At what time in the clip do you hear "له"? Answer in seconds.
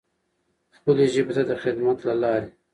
2.07-2.13